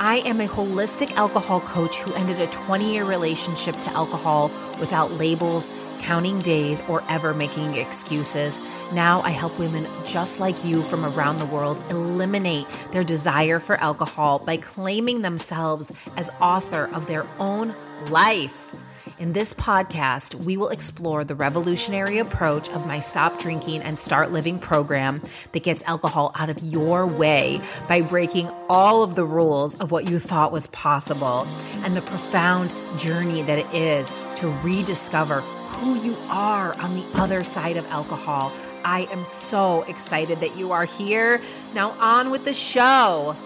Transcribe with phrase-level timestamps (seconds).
[0.00, 4.50] I am a holistic alcohol coach who ended a 20 year relationship to alcohol
[4.80, 8.60] without labels, counting days, or ever making excuses.
[8.92, 13.76] Now I help women just like you from around the world eliminate their desire for
[13.76, 17.74] alcohol by claiming themselves as author of their own
[18.10, 18.83] life.
[19.18, 24.32] In this podcast, we will explore the revolutionary approach of my Stop Drinking and Start
[24.32, 25.20] Living program
[25.52, 30.08] that gets alcohol out of your way by breaking all of the rules of what
[30.08, 31.46] you thought was possible
[31.84, 37.44] and the profound journey that it is to rediscover who you are on the other
[37.44, 38.52] side of alcohol.
[38.86, 41.42] I am so excited that you are here.
[41.74, 43.36] Now, on with the show.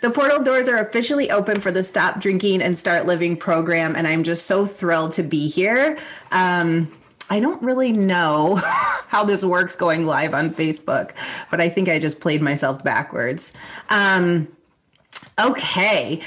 [0.00, 4.06] The portal doors are officially open for the Stop Drinking and Start Living program, and
[4.06, 5.98] I'm just so thrilled to be here.
[6.30, 6.88] Um,
[7.30, 8.54] I don't really know
[9.08, 11.12] how this works going live on Facebook,
[11.50, 13.52] but I think I just played myself backwards.
[13.90, 14.46] Um,
[15.38, 16.20] okay.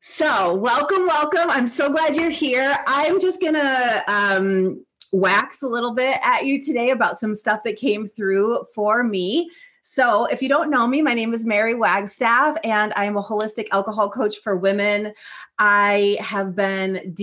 [0.00, 1.48] So, welcome, welcome.
[1.48, 2.76] I'm so glad you're here.
[2.88, 7.62] I'm just going to um, wax a little bit at you today about some stuff
[7.62, 9.48] that came through for me.
[9.84, 13.22] So, if you don't know me, my name is Mary Wagstaff, and I am a
[13.22, 15.12] holistic alcohol coach for women.
[15.58, 17.16] I have been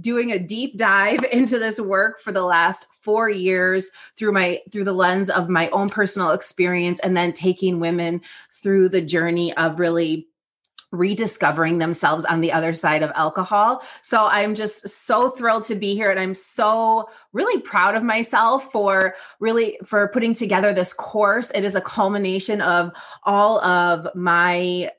[0.00, 4.82] doing a deep dive into this work for the last four years through my through
[4.82, 8.20] the lens of my own personal experience, and then taking women
[8.50, 10.26] through the journey of really
[10.92, 13.82] rediscovering themselves on the other side of alcohol.
[14.02, 18.70] So I'm just so thrilled to be here and I'm so really proud of myself
[18.70, 21.50] for really for putting together this course.
[21.54, 22.92] It is a culmination of
[23.24, 24.90] all of my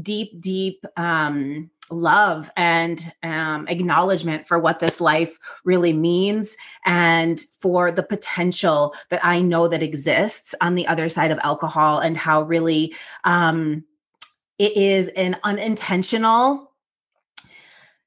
[0.00, 6.56] deep deep um love and um, acknowledgement for what this life really means
[6.86, 11.98] and for the potential that I know that exists on the other side of alcohol
[11.98, 12.94] and how really
[13.24, 13.84] um,
[14.60, 16.70] it is an unintentional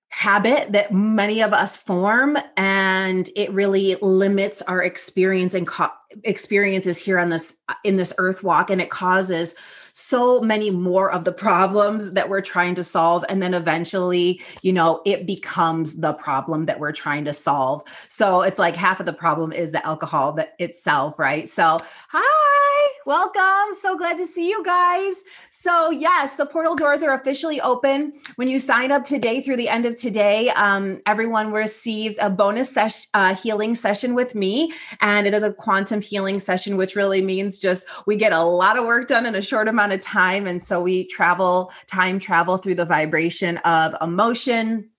[0.09, 5.89] habit that many of us form and it really limits our experience and co-
[6.23, 9.55] experiences here on this in this earth walk and it causes
[9.93, 14.73] so many more of the problems that we're trying to solve and then eventually you
[14.73, 19.05] know it becomes the problem that we're trying to solve so it's like half of
[19.05, 21.77] the problem is the alcohol that itself right so
[22.09, 22.63] hi
[23.05, 23.73] Welcome.
[23.73, 25.25] So glad to see you guys.
[25.49, 28.13] So, yes, the portal doors are officially open.
[28.37, 32.73] When you sign up today through the end of today, um, everyone receives a bonus
[32.73, 34.71] ses- uh, healing session with me.
[35.01, 38.77] And it is a quantum healing session, which really means just we get a lot
[38.77, 40.47] of work done in a short amount of time.
[40.47, 44.89] And so we travel, time travel through the vibration of emotion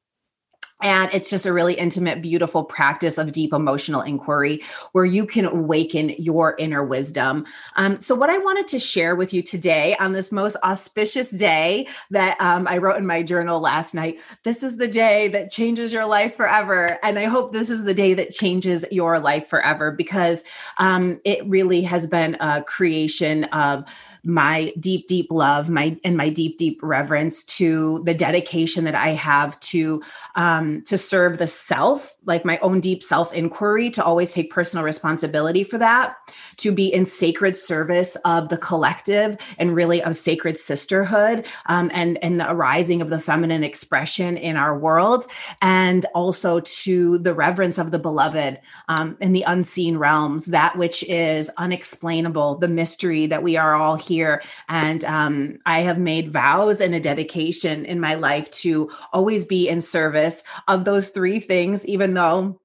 [0.83, 4.61] and it's just a really intimate, beautiful practice of deep emotional inquiry
[4.93, 7.47] where you can awaken your inner wisdom.
[7.77, 11.87] Um, so, what I wanted to share with you today on this most auspicious day
[12.11, 15.93] that um, I wrote in my journal last night this is the day that changes
[15.93, 16.99] your life forever.
[17.03, 20.45] And I hope this is the day that changes your life forever because
[20.79, 23.85] um, it really has been a creation of
[24.25, 29.11] my deep, deep love, my and my deep, deep reverence to the dedication that I
[29.11, 30.03] have to
[30.65, 34.85] um, to serve the self, like my own deep self inquiry, to always take personal
[34.85, 36.17] responsibility for that,
[36.59, 42.23] to be in sacred service of the collective and really of sacred sisterhood um, and,
[42.23, 45.27] and the arising of the feminine expression in our world,
[45.61, 48.59] and also to the reverence of the beloved
[48.89, 53.97] um, in the unseen realms, that which is unexplainable, the mystery that we are all
[53.97, 54.43] here.
[54.69, 59.69] And um, I have made vows and a dedication in my life to always be
[59.69, 62.61] in service of those three things, even though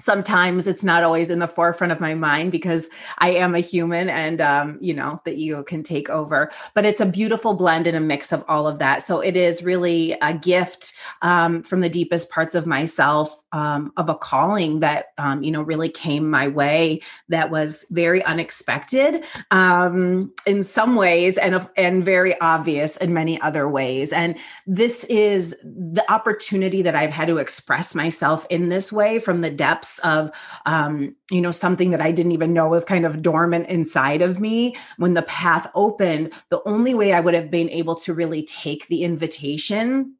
[0.00, 2.88] sometimes it's not always in the forefront of my mind because
[3.18, 6.50] I am a human and, um, you know, the ego can take over.
[6.74, 9.02] But it's a beautiful blend and a mix of all of that.
[9.02, 14.08] So it is really a gift um, from the deepest parts of myself um, of
[14.08, 20.32] a calling that, um, you know, really came my way that was very unexpected um,
[20.46, 24.12] in some ways and, and very obvious in many other ways.
[24.12, 24.36] And
[24.66, 29.50] this is the opportunity that I've had to express myself in this way from the
[29.50, 30.30] depths depths of
[30.66, 34.40] um, you know something that i didn't even know was kind of dormant inside of
[34.40, 34.76] me.
[34.96, 38.86] When the path opened the only way i would have been able to really take
[38.88, 40.16] the invitation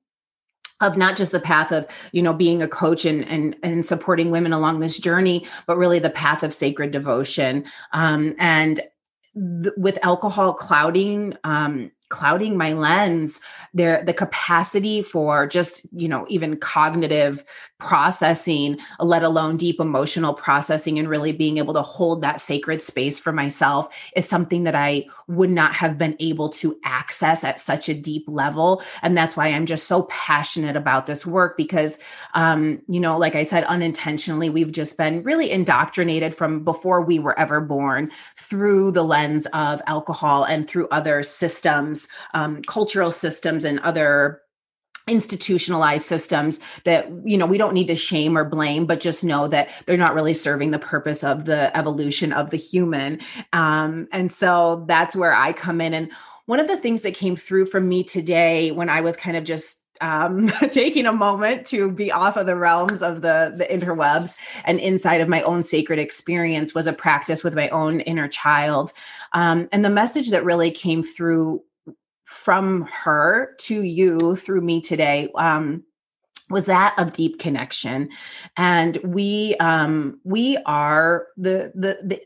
[0.80, 4.30] of not just the path of you know being a coach and and, and supporting
[4.30, 7.64] women along this journey but really the path of sacred devotion.
[7.92, 8.80] Um, and
[9.34, 13.40] th- with alcohol clouding um, clouding my lens
[13.72, 17.44] there the capacity for just you know even cognitive
[17.78, 23.18] processing let alone deep emotional processing and really being able to hold that sacred space
[23.18, 27.88] for myself is something that i would not have been able to access at such
[27.88, 28.82] a deep level.
[29.02, 31.98] And that's why i'm just so passionate about this work because
[32.34, 37.18] um you know like i said unintentionally we've just been really indoctrinated from before we
[37.18, 43.10] were ever born through the lens of alcohol and through other systems systems, um, cultural
[43.10, 44.40] systems, and other
[45.06, 49.46] institutionalized systems that you know we don't need to shame or blame but just know
[49.46, 53.20] that they're not really serving the purpose of the evolution of the human.
[53.52, 55.92] Um, and so that's where i come in.
[55.92, 56.10] And
[56.46, 59.44] one of the things that came through for me today when i was kind of
[59.44, 64.38] just um, taking a moment to be off of the realms of the the interwebs
[64.64, 68.92] and inside of my own sacred experience was a practice with my own inner child.
[69.34, 71.62] Um, and the message that really came through
[72.24, 75.84] from her to you through me today um,
[76.50, 78.08] was that of deep connection.
[78.56, 82.20] And we um we are the the the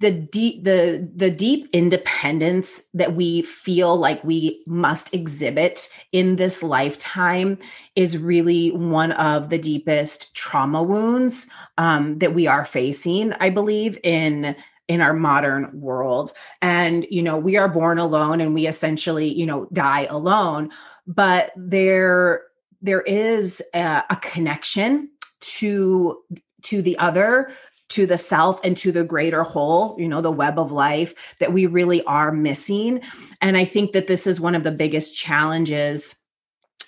[0.00, 6.62] the deep the the deep independence that we feel like we must exhibit in this
[6.62, 7.58] lifetime
[7.94, 11.48] is really one of the deepest trauma wounds
[11.78, 14.54] um, that we are facing i believe in
[14.88, 19.46] in our modern world and you know we are born alone and we essentially you
[19.46, 20.70] know die alone
[21.06, 22.42] but there
[22.82, 25.08] there is a, a connection
[25.40, 26.18] to
[26.62, 27.50] to the other
[27.90, 31.52] to the self and to the greater whole, you know, the web of life that
[31.52, 33.00] we really are missing.
[33.40, 36.16] And I think that this is one of the biggest challenges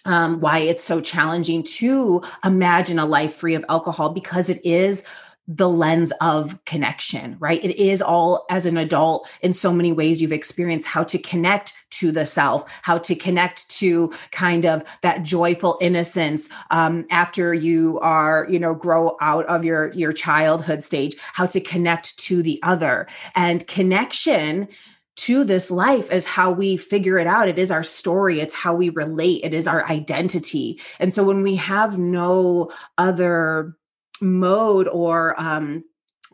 [0.06, 5.04] um, why it's so challenging to imagine a life free of alcohol because it is
[5.48, 7.64] the lens of connection, right?
[7.64, 11.72] It is all as an adult in so many ways you've experienced how to connect
[11.90, 18.00] to the self, how to connect to kind of that joyful innocence um, after you
[18.00, 22.58] are, you know, grow out of your your childhood stage, how to connect to the
[22.62, 24.68] other, and connection
[25.16, 27.48] to this life is how we figure it out.
[27.48, 28.40] It is our story.
[28.40, 29.44] It's how we relate.
[29.44, 30.78] It is our identity.
[31.00, 33.74] And so when we have no other
[34.20, 35.84] mode or um,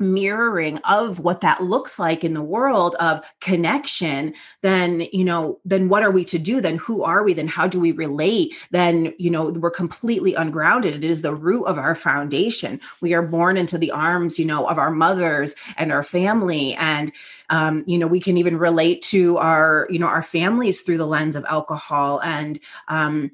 [0.02, 5.88] mirroring of what that looks like in the world of connection then you know then
[5.88, 6.60] what are we to do?
[6.60, 7.34] Then who are we?
[7.34, 8.54] Then how do we relate?
[8.70, 10.94] Then you know we're completely ungrounded.
[10.94, 12.80] It is the root of our foundation.
[13.00, 17.12] We are born into the arms you know of our mothers and our family and
[17.50, 21.06] um, you know we can even relate to our you know our families through the
[21.06, 22.58] lens of alcohol and
[22.88, 23.30] um,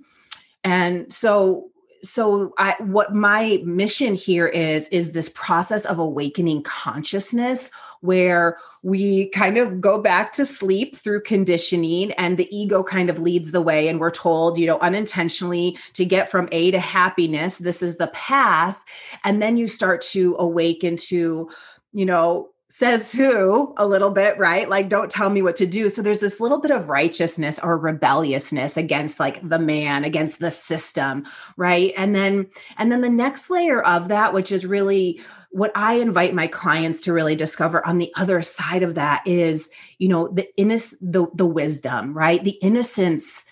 [0.64, 1.70] and so
[2.02, 9.28] so I, what my mission here is is this process of awakening consciousness where we
[9.30, 13.62] kind of go back to sleep through conditioning and the ego kind of leads the
[13.62, 13.88] way.
[13.88, 18.08] And we're told you know unintentionally to get from a to happiness this is the
[18.08, 18.84] path.
[19.24, 21.48] And then you start to awaken to
[21.92, 24.68] you know says who a little bit, right?
[24.68, 25.88] Like, don't tell me what to do.
[25.88, 30.50] So there's this little bit of righteousness or rebelliousness against like the man, against the
[30.50, 31.24] system,
[31.56, 31.94] right?
[31.96, 35.20] And then, and then the next layer of that, which is really
[35.50, 39.70] what I invite my clients to really discover on the other side of that is,
[39.96, 42.44] you know, the innocent, the, the wisdom, right?
[42.44, 43.46] The innocence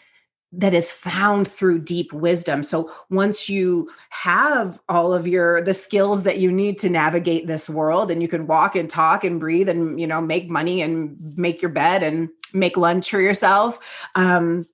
[0.57, 2.63] that is found through deep wisdom.
[2.63, 7.69] So once you have all of your the skills that you need to navigate this
[7.69, 11.17] world and you can walk and talk and breathe and you know make money and
[11.37, 14.67] make your bed and make lunch for yourself um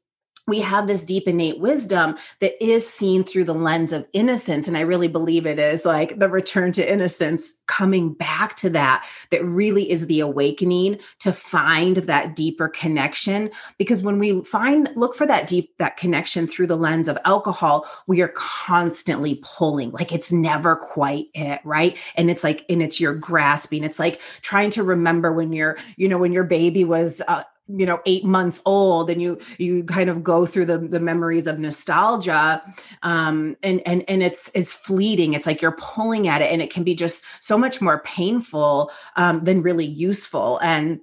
[0.47, 4.67] we have this deep innate wisdom that is seen through the lens of innocence.
[4.67, 9.07] And i really believe it is like the return to innocence coming back to that
[9.31, 13.51] that really is the awakening to find that deeper connection.
[13.79, 17.87] Because when we find look for that deep that connection through the lens of alcohol
[18.07, 21.99] we are constantly pulling like it's never quite it right?
[22.17, 23.85] And it's like and it's your grasping.
[23.85, 27.87] It's like trying to remember when you're you know when your baby was uh, you
[27.87, 31.59] know eight months old and you you kind of go through the the memories of
[31.59, 32.63] nostalgia
[33.03, 35.35] um and and and it's it's fleeting.
[35.35, 38.91] It's like you're pulling at it and it can be just so much more painful
[39.17, 40.59] um than really useful.
[40.59, 41.01] And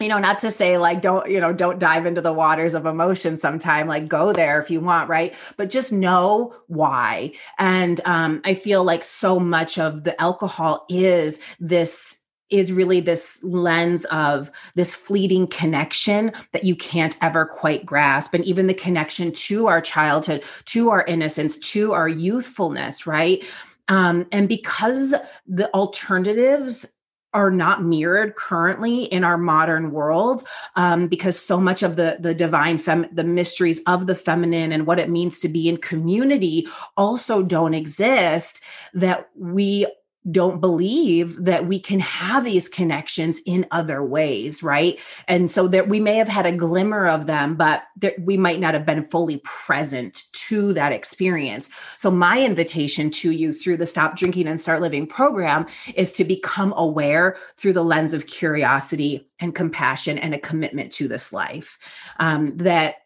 [0.00, 2.86] you know not to say like don't you know don't dive into the waters of
[2.86, 5.34] emotion sometime like go there if you want right?
[5.56, 7.32] But just know why.
[7.58, 12.16] And um i feel like so much of the alcohol is this
[12.50, 18.34] is really this lens of this fleeting connection that you can't ever quite grasp.
[18.34, 23.44] And even the connection to our childhood, to our innocence, to our youthfulness, right?
[23.88, 25.14] Um, and because
[25.46, 26.86] the alternatives
[27.32, 30.42] are not mirrored currently in our modern world
[30.76, 34.86] um, because so much of the the divine fem the mysteries of the feminine and
[34.86, 36.66] what it means to be in community
[36.96, 38.62] also don't exist
[38.94, 39.86] that we
[40.30, 45.00] don't believe that we can have these connections in other ways, right?
[45.28, 48.60] And so that we may have had a glimmer of them, but that we might
[48.60, 51.70] not have been fully present to that experience.
[51.96, 56.24] So, my invitation to you through the Stop Drinking and Start Living program is to
[56.24, 61.78] become aware through the lens of curiosity and compassion and a commitment to this life.
[62.18, 62.96] Um, that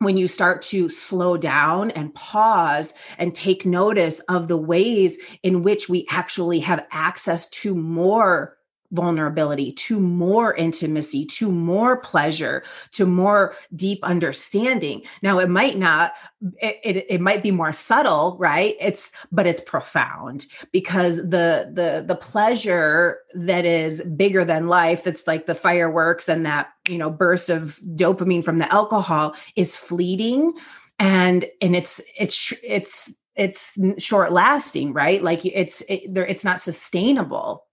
[0.00, 5.62] when you start to slow down and pause and take notice of the ways in
[5.62, 8.56] which we actually have access to more
[8.92, 15.02] vulnerability, to more intimacy, to more pleasure, to more deep understanding.
[15.22, 16.14] Now, it might not,
[16.60, 18.74] it, it, it, might be more subtle, right?
[18.80, 25.26] It's, but it's profound because the, the, the pleasure that is bigger than life, it's
[25.26, 30.52] like the fireworks and that, you know, burst of dopamine from the alcohol is fleeting.
[30.98, 35.22] And, and it's, it's, it's, it's short lasting, right?
[35.22, 37.64] Like it's, it, it's not sustainable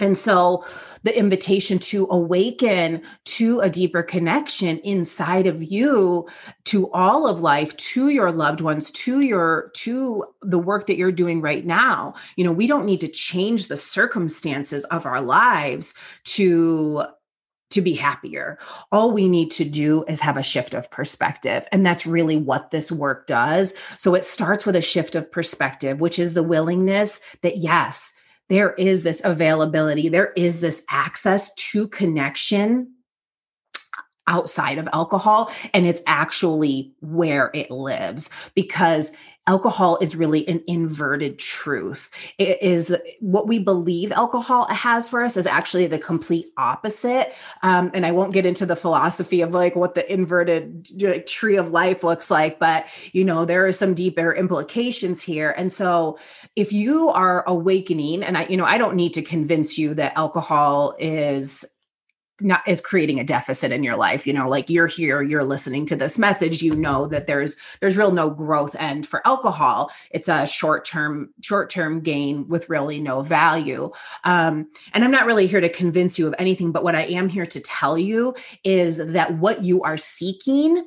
[0.00, 0.64] and so
[1.04, 6.26] the invitation to awaken to a deeper connection inside of you
[6.64, 11.12] to all of life, to your loved ones, to your to the work that you're
[11.12, 12.14] doing right now.
[12.36, 17.04] You know, we don't need to change the circumstances of our lives to
[17.70, 18.58] to be happier.
[18.90, 21.66] All we need to do is have a shift of perspective.
[21.72, 23.76] And that's really what this work does.
[23.98, 28.14] So it starts with a shift of perspective, which is the willingness that, yes,
[28.48, 32.92] there is this availability, there is this access to connection
[34.26, 39.12] outside of alcohol and it's actually where it lives because
[39.46, 42.34] alcohol is really an inverted truth.
[42.38, 47.34] It is what we believe alcohol has for us is actually the complete opposite.
[47.62, 51.70] Um, and i won't get into the philosophy of like what the inverted tree of
[51.70, 55.54] life looks like but you know there are some deeper implications here.
[55.56, 56.18] And so
[56.56, 60.16] if you are awakening and i you know i don't need to convince you that
[60.16, 61.64] alcohol is
[62.40, 65.86] not is creating a deficit in your life you know like you're here you're listening
[65.86, 68.74] to this message you know that there's there's real no growth.
[68.78, 73.90] End for alcohol it's a short term short term gain with really no value.
[74.24, 77.28] Um, and i'm not really here to convince you of anything but what i am
[77.28, 80.84] here to tell you is that what you are seeking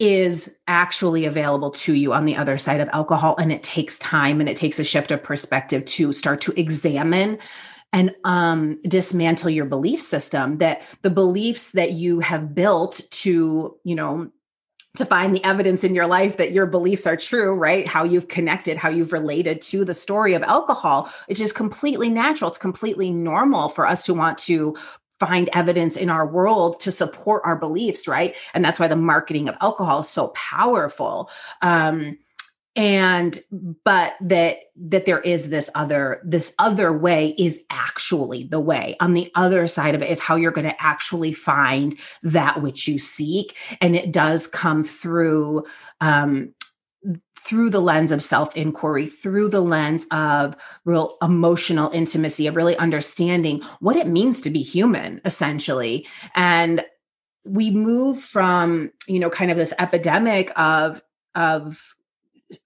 [0.00, 4.40] is actually available to you on the other side of alcohol and it takes time
[4.40, 7.38] and it takes a shift of perspective to start to examine
[7.92, 13.94] and um, dismantle your belief system that the beliefs that you have built to you
[13.94, 14.30] know
[14.96, 17.86] to find the evidence in your life that your beliefs are true, right?
[17.86, 22.48] How you've connected, how you've related to the story of alcohol, which is completely natural.
[22.48, 24.74] It's completely normal for us to want to
[25.20, 28.34] find evidence in our world to support our beliefs, right?
[28.54, 31.30] And that's why the marketing of alcohol is so powerful.
[31.60, 32.18] Um,
[32.80, 33.40] and
[33.84, 39.12] but that that there is this other this other way is actually the way on
[39.12, 42.98] the other side of it is how you're going to actually find that which you
[42.98, 45.62] seek and it does come through
[46.00, 46.54] um
[47.38, 52.76] through the lens of self inquiry, through the lens of real emotional intimacy, of really
[52.76, 56.06] understanding what it means to be human, essentially.
[56.34, 56.84] And
[57.44, 61.00] we move from you know kind of this epidemic of
[61.34, 61.94] of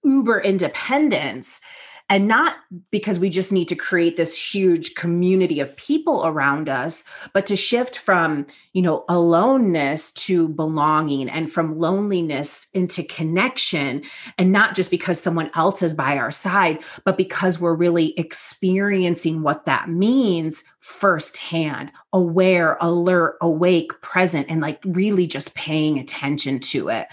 [0.03, 1.61] uber independence
[2.07, 2.55] and not
[2.91, 7.55] because we just need to create this huge community of people around us but to
[7.55, 14.03] shift from you know aloneness to belonging and from loneliness into connection.
[14.37, 19.41] And not just because someone else is by our side but because we're really experiencing
[19.41, 26.89] what that means firsthand aware alert awake present and like really just paying attention to
[26.89, 27.07] it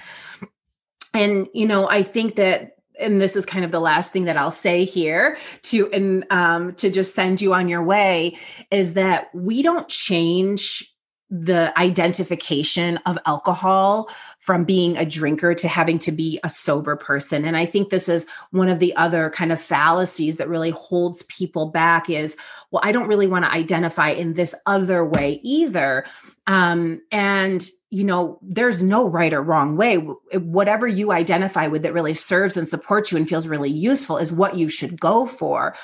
[1.14, 4.36] and you know i think that and this is kind of the last thing that
[4.36, 8.36] I'll say here to and um, to just send you on your way
[8.70, 10.91] is that we don't change
[11.34, 17.46] the identification of alcohol from being a drinker to having to be a sober person.
[17.46, 21.22] And i think this is one of the other kind of fallacies that really holds
[21.24, 22.36] people back is
[22.70, 26.04] well i don't really want to identify in this other way either.
[26.46, 29.96] Um, and you know there's no right or wrong way.
[29.96, 34.32] Whatever you identify with that really serves and supports you and feels really useful is
[34.32, 35.74] what you should go for.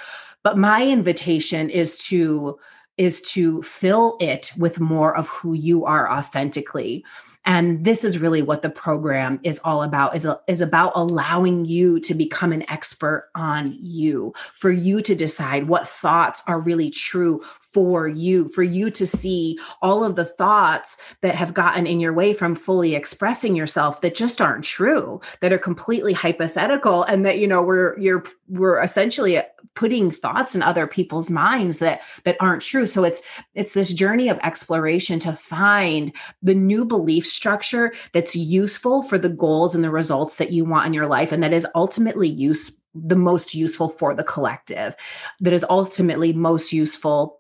[0.43, 2.59] But my invitation is to
[2.99, 7.05] is to fill it with more of who you are authentically.
[7.45, 11.99] And this is really what the program is all about is, is about allowing you
[12.01, 17.41] to become an expert on you for you to decide what thoughts are really true
[17.73, 22.13] for you for you to see all of the thoughts that have gotten in your
[22.13, 27.39] way from fully expressing yourself that just aren't true that are completely hypothetical and that
[27.39, 29.41] you know we're you're we're essentially
[29.75, 32.87] putting thoughts in other people's minds that that aren't true.
[32.87, 33.23] So it's
[33.55, 39.29] it's this journey of exploration to find the new belief structure that's useful for the
[39.29, 42.79] goals and the results that you want in your life and that is ultimately use
[42.95, 44.97] the most useful for the collective
[45.41, 47.39] that is ultimately most useful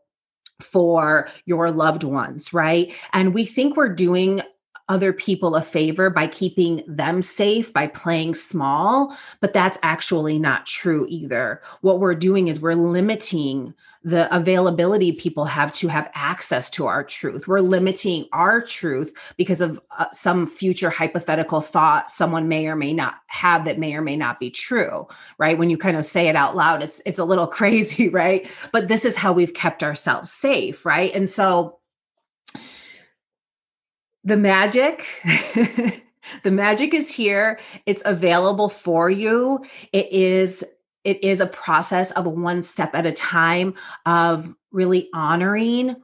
[0.60, 2.94] for your loved ones right?
[3.12, 4.42] And we think we're doing
[4.88, 10.66] other people a favor by keeping them safe, by playing small, but that's actually not
[10.66, 11.60] true either.
[11.80, 17.02] What we're doing is we're limiting the availability people have to have access to our
[17.02, 17.48] truth.
[17.48, 22.92] We're limiting our truth because of uh, some future hypothetical thought someone may or may
[22.92, 25.58] not have that may or may not be true, right?
[25.58, 28.48] When you kind of say it out loud, it's it's a little crazy, right?
[28.72, 31.12] But this is how we've kept ourselves safe, right?
[31.14, 31.77] And so
[34.24, 35.04] the magic
[36.42, 37.58] the magic is here.
[37.86, 39.64] It's available for you.
[39.92, 40.64] It is
[41.04, 45.96] it is a process of one step at a time of really honoring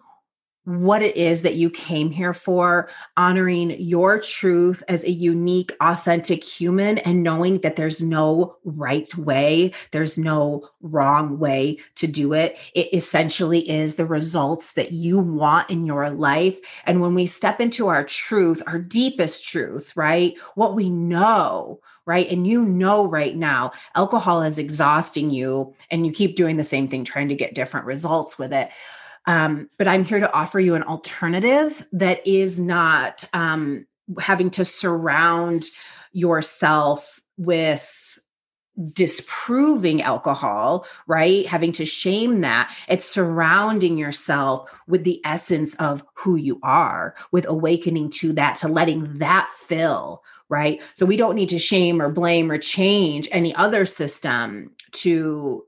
[0.65, 6.43] what it is that you came here for, honoring your truth as a unique, authentic
[6.43, 12.59] human, and knowing that there's no right way, there's no wrong way to do it.
[12.75, 16.83] It essentially is the results that you want in your life.
[16.87, 20.39] And when we step into our truth, our deepest truth, right?
[20.55, 22.31] What we know, right?
[22.31, 26.89] And you know right now, alcohol is exhausting you, and you keep doing the same
[26.89, 28.71] thing, trying to get different results with it
[29.27, 33.87] um, but I'm here to offer you an alternative that is not um,
[34.21, 35.65] having to surround
[36.13, 38.19] yourself with
[38.93, 41.47] disproving alcohol, right?
[41.47, 42.75] Having to shame that.
[42.89, 48.69] It's surrounding yourself with the essence of who you are, with awakening to that, to
[48.69, 50.83] letting that fill, right?
[50.95, 55.65] So we don't need to shame or blame or change any other system to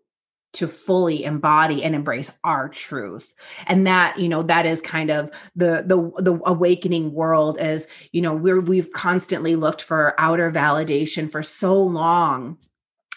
[0.56, 3.34] to fully embody and embrace our truth.
[3.66, 8.20] And that you know that is kind of the the the awakening world is you
[8.20, 12.58] know we're we've constantly looked for outer validation for so long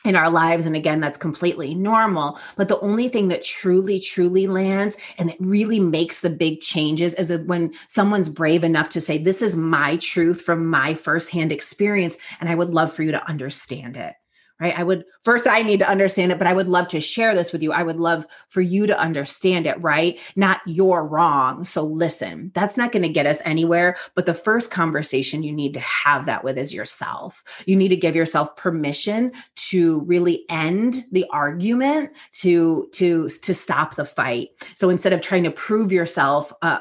[0.05, 0.65] in our lives.
[0.65, 2.39] And again that's completely normal.
[2.55, 7.13] But the only thing that truly truly lands and that really makes the big changes
[7.15, 12.17] is when someone's brave enough to say this is my truth from my firsthand experience
[12.39, 14.15] and i would love for you to understand it
[14.59, 14.77] right?
[14.77, 17.51] I would first, I need to understand it, but I would love to share this
[17.51, 17.71] with you.
[17.71, 20.19] I would love for you to understand it, right?
[20.35, 21.63] Not you're wrong.
[21.63, 23.95] So listen, that's not going to get us anywhere.
[24.15, 27.43] But the first conversation you need to have that with is yourself.
[27.65, 33.95] You need to give yourself permission to really end the argument, to to to stop
[33.95, 34.49] the fight.
[34.75, 36.79] So instead of trying to prove yourself uh,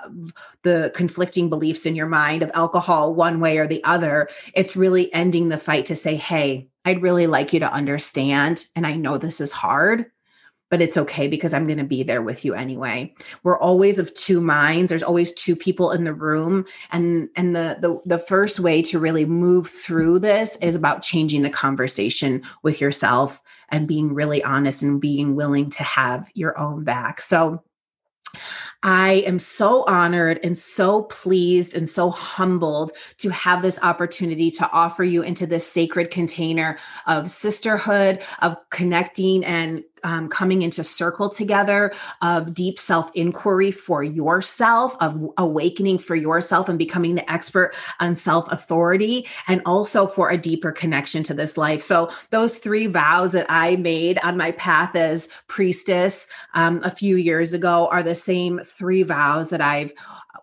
[0.62, 5.12] the conflicting beliefs in your mind of alcohol one way or the other, it's really
[5.12, 8.66] ending the fight to say, hey I'd really like you to understand.
[8.74, 10.06] And I know this is hard,
[10.70, 13.14] but it's okay because I'm going to be there with you anyway.
[13.42, 14.88] We're always of two minds.
[14.88, 16.64] There's always two people in the room.
[16.90, 21.42] And, and the, the, the first way to really move through this is about changing
[21.42, 26.84] the conversation with yourself and being really honest and being willing to have your own
[26.84, 27.20] back.
[27.20, 27.62] So
[28.82, 34.70] I am so honored and so pleased and so humbled to have this opportunity to
[34.70, 41.28] offer you into this sacred container of sisterhood, of connecting and um, coming into circle
[41.28, 47.74] together of deep self inquiry for yourself, of awakening for yourself and becoming the expert
[48.00, 51.82] on self authority, and also for a deeper connection to this life.
[51.82, 57.16] So, those three vows that I made on my path as priestess um, a few
[57.16, 59.92] years ago are the same three vows that I've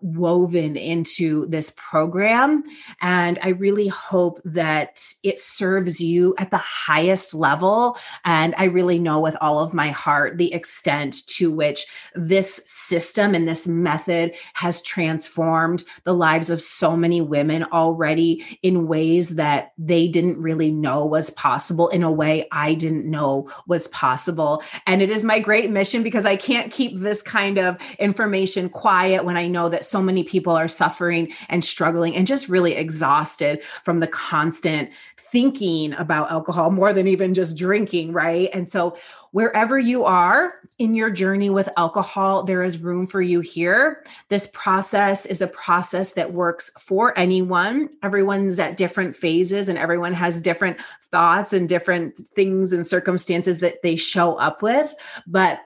[0.02, 2.64] woven into this program.
[3.02, 7.98] And I really hope that it serves you at the highest level.
[8.24, 13.36] And I really know with all of my heart the extent to which this system
[13.36, 19.74] and this method has transformed the lives of so many women already in ways that
[19.78, 24.64] they didn't really know was possible, in a way I didn't know was possible.
[24.86, 29.26] And it is my great mission because I can't keep this kind of information quiet
[29.26, 33.64] when I know that so many people are suffering and struggling and just really exhausted
[33.84, 34.92] from the constant
[35.36, 38.50] thinking about alcohol more than even just drinking, right?
[38.54, 38.96] And so,
[39.32, 44.04] wherever you are in your journey with alcohol, there is room for you here.
[44.30, 47.90] This process is a process that works for anyone.
[48.02, 50.80] Everyone's at different phases and everyone has different
[51.12, 54.96] thoughts and different things and circumstances that they show up with.
[55.28, 55.60] But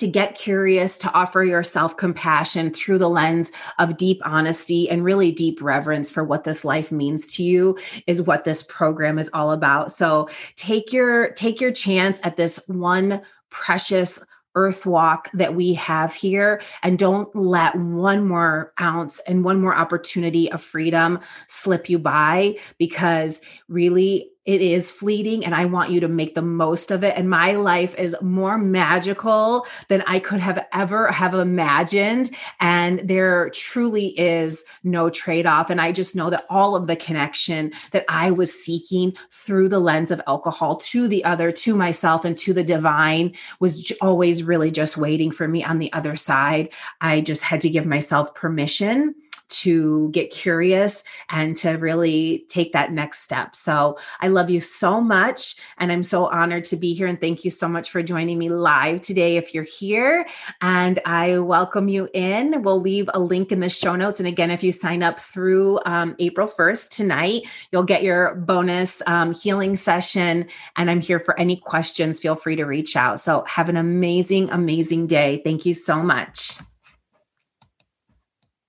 [0.00, 5.30] to get curious, to offer yourself compassion through the lens of deep honesty and really
[5.30, 9.52] deep reverence for what this life means to you is what this program is all
[9.52, 9.92] about.
[9.92, 14.22] So take your take your chance at this one precious
[14.56, 19.74] earth walk that we have here and don't let one more ounce and one more
[19.74, 26.00] opportunity of freedom slip you by because really it is fleeting and I want you
[26.00, 27.14] to make the most of it.
[27.16, 32.30] And my life is more magical than I could have ever have imagined.
[32.58, 35.68] And there truly is no trade-off.
[35.68, 39.78] And I just know that all of the connection that I was seeking through the
[39.78, 44.70] lens of alcohol to the other, to myself, and to the divine was always really
[44.70, 46.72] just waiting for me on the other side.
[47.00, 49.14] I just had to give myself permission
[49.50, 53.54] to get curious and to really take that next step.
[53.54, 55.56] So I love you so much.
[55.78, 57.06] And I'm so honored to be here.
[57.06, 60.26] And thank you so much for joining me live today if you're here.
[60.60, 62.62] And I welcome you in.
[62.62, 64.20] We'll leave a link in the show notes.
[64.20, 69.02] And again, if you sign up through um, April 1st tonight, you'll get your bonus
[69.06, 70.46] um, healing session.
[70.76, 72.20] And I'm here for any questions.
[72.20, 73.20] Feel free to reach out.
[73.20, 75.40] So have an amazing, amazing day.
[75.44, 76.60] Thank you so much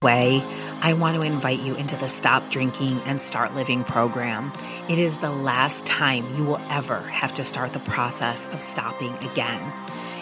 [0.04, 0.42] way,
[0.82, 4.52] I want to invite you into the Stop Drinking and Start Living program.
[4.90, 9.14] It is the last time you will ever have to start the process of stopping
[9.20, 9.72] again.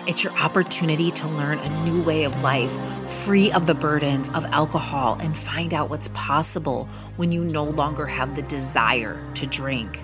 [0.06, 2.74] It's your opportunity to learn a new way of life,
[3.08, 8.06] free of the burdens of alcohol, and find out what's possible when you no longer
[8.06, 10.04] have the desire to drink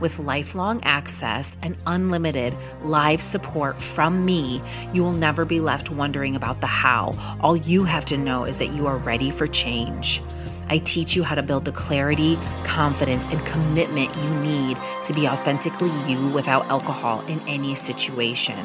[0.00, 6.36] with lifelong access and unlimited live support from me, you will never be left wondering
[6.36, 7.14] about the how.
[7.40, 10.22] All you have to know is that you are ready for change.
[10.68, 15.28] I teach you how to build the clarity, confidence, and commitment you need to be
[15.28, 18.58] authentically you without alcohol in any situation.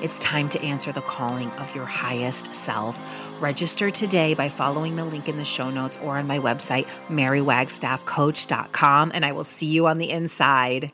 [0.00, 3.00] It's time to answer the calling of your highest self.
[3.40, 9.12] Register today by following the link in the show notes or on my website, marywagstaffcoach.com,
[9.14, 10.92] and I will see you on the inside.